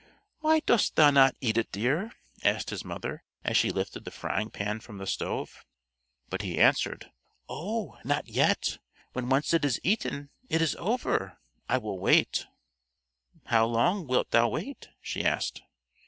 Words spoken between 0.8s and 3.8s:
thou not eat it, dear?" asked his mother, as she